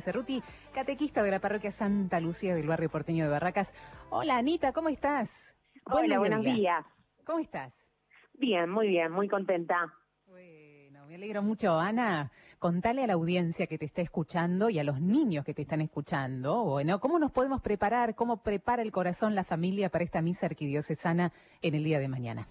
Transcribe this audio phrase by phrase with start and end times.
[0.00, 0.42] Cerruti,
[0.74, 3.74] catequista de la parroquia Santa Lucía del barrio porteño de Barracas.
[4.10, 5.56] Hola Anita, ¿cómo estás?
[5.84, 6.84] Hola, buenos días.
[7.24, 7.86] ¿Cómo estás?
[8.34, 9.92] Bien, muy bien, muy contenta.
[10.26, 11.78] Bueno, me alegro mucho.
[11.78, 15.62] Ana, contale a la audiencia que te está escuchando y a los niños que te
[15.62, 20.22] están escuchando, bueno, ¿cómo nos podemos preparar, cómo prepara el corazón la familia para esta
[20.22, 21.32] misa arquidiocesana
[21.62, 22.48] en el día de mañana?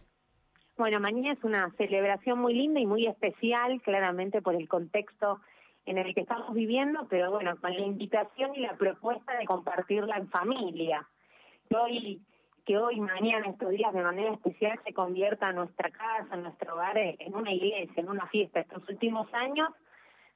[0.78, 5.40] Bueno, mañana es una celebración muy linda y muy especial, claramente por el contexto
[5.86, 10.18] en el que estamos viviendo, pero bueno, con la invitación y la propuesta de compartirla
[10.18, 11.08] en familia.
[11.70, 12.22] Que hoy,
[12.66, 17.36] que hoy, mañana, estos días de manera especial se convierta nuestra casa, nuestro hogar en
[17.36, 18.62] una iglesia, en una fiesta.
[18.62, 19.70] Estos últimos años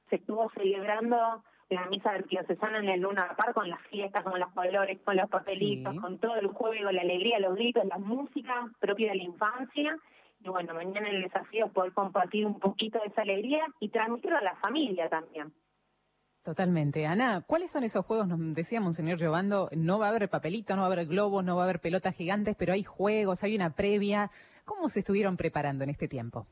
[0.08, 4.50] se estuvo celebrando la misa arquidiocesana en el Luna Park con las fiestas, con los
[4.52, 9.10] colores, con los papelitos, con todo el juego, la alegría, los gritos, la música propia
[9.10, 9.96] de la infancia
[10.42, 14.38] y bueno, mañana el desafío es poder compartir un poquito de esa alegría y transmitirlo
[14.38, 15.52] a la familia también.
[16.42, 17.06] Totalmente.
[17.06, 18.26] Ana, ¿cuáles son esos juegos?
[18.26, 21.56] Nos decía Monseñor Giovando, no va a haber papelito, no va a haber globos, no
[21.56, 24.30] va a haber pelotas gigantes, pero hay juegos, hay una previa.
[24.64, 26.46] ¿Cómo se estuvieron preparando en este tiempo?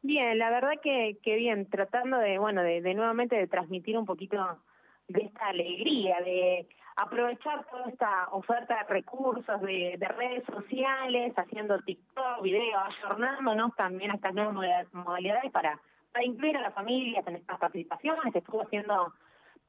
[0.00, 4.06] Bien, la verdad que, que bien, tratando de, bueno, de, de nuevamente de transmitir un
[4.06, 4.38] poquito
[5.08, 12.42] de esta alegría, de aprovechar toda esta oferta de recursos de, redes sociales, haciendo TikTok,
[12.42, 15.80] videos, ayornándonos también a estas nuevas modalidades para,
[16.12, 18.34] para incluir a las familias en estas participaciones.
[18.34, 19.14] Estuvo haciendo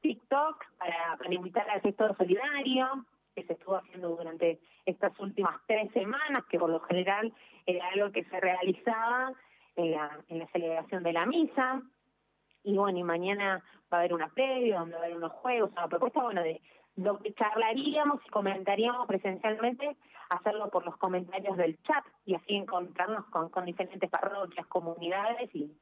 [0.00, 5.90] TikTok para, para invitar al sector solidario, que se estuvo haciendo durante estas últimas tres
[5.92, 7.32] semanas, que por lo general
[7.66, 9.32] era algo que se realizaba
[9.76, 11.82] en la, en la celebración de la misa.
[12.64, 13.62] Y bueno, y mañana
[13.92, 16.60] va a haber una previa, donde va a haber unos juegos, una propuesta, bueno, de
[16.96, 19.96] lo que charlaríamos y comentaríamos presencialmente,
[20.28, 25.72] hacerlo por los comentarios del chat y así encontrarnos con, con diferentes parroquias, comunidades y,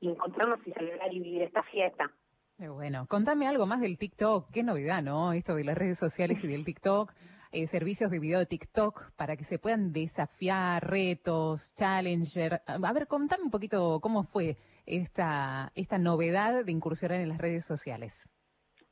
[0.00, 2.10] encontrarnos y celebrar y vivir esta fiesta.
[2.58, 5.32] bueno, contame algo más del TikTok, qué novedad, ¿no?
[5.32, 7.12] Esto de las redes sociales y del TikTok,
[7.50, 12.62] eh, servicios de video de TikTok para que se puedan desafiar, retos, challenger.
[12.66, 14.56] A ver, contame un poquito cómo fue
[14.86, 18.28] esta, esta novedad de incursionar en las redes sociales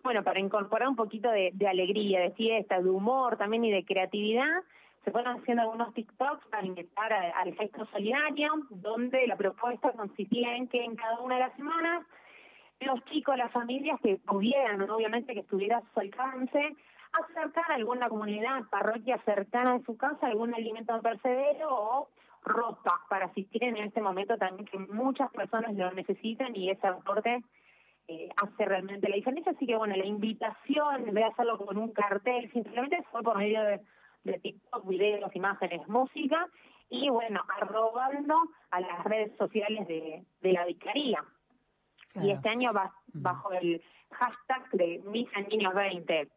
[0.06, 4.62] bueno, para incorporar un poquito de, alegría, de fiesta, de humor también y de creatividad,
[5.04, 10.68] se fueron haciendo algunos TikToks para invitar al gesto solidario, donde la propuesta consistía en
[10.68, 12.06] que en cada una de las semanas
[12.78, 16.76] los chicos, las familias que pudieran, obviamente que estuviera a su alcance,
[17.12, 22.08] acercar a alguna comunidad, parroquia cercana a su casa, algún alimento percedero o
[22.44, 27.42] ropa para asistir en este momento también que muchas personas lo necesitan y ese aporte
[28.08, 29.52] eh, hace realmente la diferencia.
[29.52, 33.80] Así que bueno, la invitación, de hacerlo con un cartel, simplemente fue por medio de,
[34.40, 36.48] TikTok, videos, imágenes, música,
[36.88, 38.36] y bueno, arrobando
[38.70, 41.24] a las redes sociales de, la vicaría.
[42.20, 46.28] Y este año va bajo el hashtag de Misa Niños 20.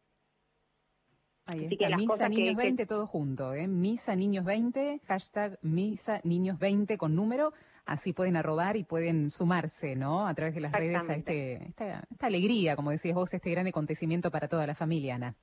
[1.46, 3.66] Ahí está, Misa Niños 20, todo junto, ¿eh?
[3.66, 7.52] Misa Niños 20, hashtag Misa Niños 20 con número,
[7.90, 10.26] así pueden arrobar y pueden sumarse, ¿no?
[10.26, 14.30] A través de las redes a este, esta, alegría, como decías vos, este gran acontecimiento
[14.30, 15.34] para toda la familia, Ana.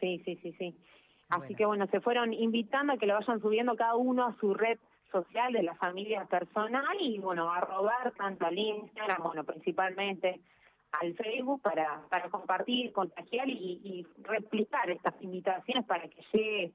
[0.00, 0.76] Sí, sí, sí, sí.
[1.28, 4.54] Así que bueno, se fueron invitando a que lo vayan subiendo cada uno a su
[4.54, 4.78] red
[5.10, 10.40] social de la familia personal y bueno, a robar tanto al Instagram, bueno, principalmente
[10.92, 16.72] al Facebook para, para compartir, contagiar y, y replicar estas invitaciones para que llegue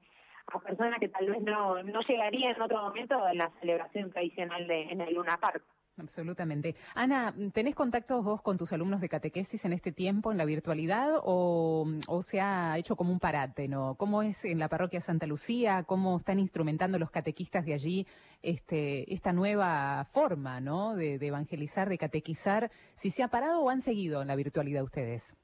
[0.52, 4.66] a personas que tal vez no, no llegarían en otro momento a la celebración tradicional
[4.66, 5.62] de, en el Luna Park.
[5.98, 6.76] Absolutamente.
[6.94, 11.14] Ana, ¿tenés contactos vos con tus alumnos de catequesis en este tiempo, en la virtualidad,
[11.24, 13.96] o, o, se ha hecho como un parate, no?
[13.96, 15.82] ¿Cómo es en la parroquia Santa Lucía?
[15.82, 18.06] ¿Cómo están instrumentando los catequistas de allí
[18.42, 20.94] este, esta nueva forma, no?
[20.94, 22.70] De, de evangelizar, de catequizar.
[22.94, 25.36] ¿Si se ha parado o han seguido en la virtualidad ustedes?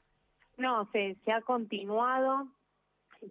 [0.57, 2.47] No, se, se ha continuado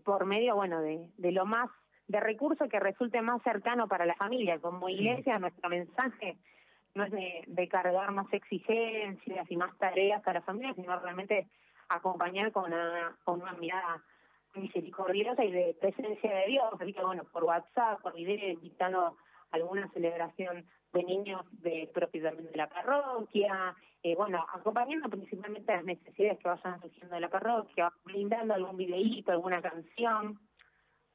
[0.04, 1.70] por medio, bueno, de, de lo más,
[2.08, 4.60] de recursos que resulte más cercano para la familia.
[4.60, 6.38] Como iglesia, nuestro mensaje
[6.96, 11.48] no es de, cargar más exigencias y más tareas a la familia, sino realmente
[11.90, 14.04] acompañar con una, con una mirada
[14.56, 16.66] misericordiosa y de presencia de Dios.
[16.80, 19.18] Así que, bueno, por WhatsApp, por video, invitando
[19.54, 26.40] alguna celebración de niños de propiedad de la parroquia, eh, bueno, acompañando principalmente las necesidades
[26.40, 30.40] que vayan surgiendo de la parroquia, brindando algún videíto, alguna canción,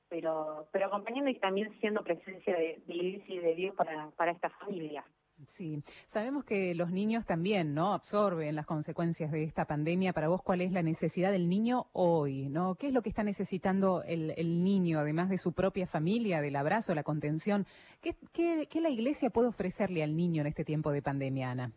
[0.08, 4.32] pero pero acompañando y también siendo presencia de, de Iglesia y de Dios para, para
[4.32, 5.05] esta familia.
[5.46, 7.93] Sí, sabemos que los niños también, ¿no?
[7.93, 10.12] Absorben las consecuencias de esta pandemia.
[10.12, 12.75] Para vos, ¿cuál es la necesidad del niño hoy, ¿no?
[12.75, 16.94] ¿Qué es lo que está necesitando el, niño, además de su propia familia, del abrazo,
[16.94, 17.67] la contención?
[18.00, 21.73] ¿Qué, qué, ¿Qué la iglesia puede ofrecerle al niño en este tiempo de pandemia, Ana?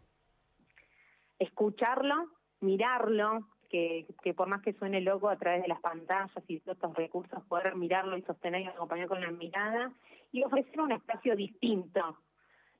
[1.37, 2.15] Escucharlo,
[2.61, 7.43] mirarlo, que, por más que suene loco a través de las pantallas y estos recursos,
[7.45, 9.93] poder mirarlo y sostener y acompañar con la mirada
[10.31, 12.17] y ofrecer un espacio distinto.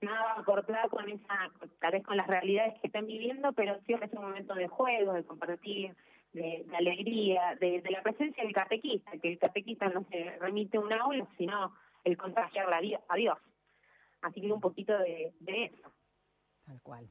[0.01, 4.13] Nada acordado con esa, tal vez con las realidades que están viviendo, pero sí es
[4.13, 5.95] un momento de juego, de compartir,
[6.33, 11.27] de, alegría, de, la presencia del catequista, que el catequista no se remite un aula,
[11.38, 13.38] sino el contagiar a Dios.
[14.21, 15.92] Así que un poquito de eso.
[16.65, 17.07] Tal cual.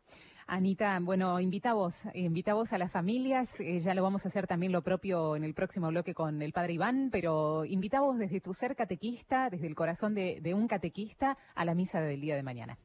[0.53, 4.49] Anita, bueno, invita vos, invita vos a las familias, eh, ya lo vamos a hacer
[4.49, 8.41] también lo propio en el próximo bloque con el padre Iván, pero invita vos desde
[8.41, 12.35] tu ser catequista, desde el corazón de, de un catequista, a la misa del día
[12.35, 12.77] de mañana.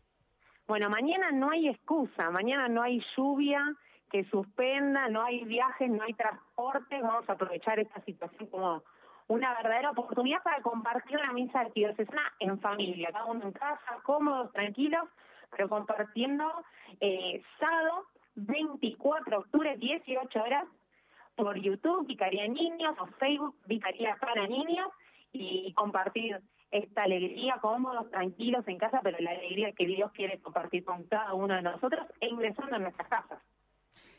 [0.67, 3.75] Bueno, mañana no hay excusa, mañana no hay lluvia
[4.11, 8.83] que suspenda, no hay viajes, no hay transporte, vamos a aprovechar esta situación como
[9.27, 14.51] una verdadera oportunidad para compartir una misa arquidiocesana en familia, cada uno en casa, cómodos,
[14.53, 15.09] tranquilos,
[15.55, 16.51] pero compartiendo
[16.99, 18.05] eh, sábado
[18.35, 20.65] 24 de octubre, 18 horas,
[21.35, 24.89] por YouTube, Vicaría Niños, o Facebook, Vicaría para Niños,
[25.31, 26.41] y compartir
[26.71, 31.33] esta alegría cómodos, tranquilos en casa, pero la alegría que Dios quiere compartir con cada
[31.33, 33.39] uno de nosotros e ingresando en nuestras casas.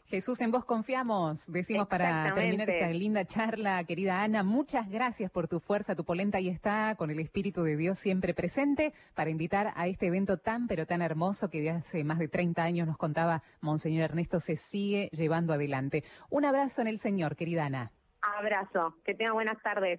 [0.09, 5.49] Jesús, en vos confiamos, decimos para terminar esta linda charla, querida Ana, muchas gracias por
[5.49, 9.73] tu fuerza, tu polenta y está con el Espíritu de Dios siempre presente para invitar
[9.75, 12.97] a este evento tan pero tan hermoso que de hace más de 30 años nos
[12.97, 16.05] contaba Monseñor Ernesto se sigue llevando adelante.
[16.31, 17.91] Un abrazo en el Señor, querida Ana.
[18.23, 19.99] Abrazo, que tenga buenas tardes.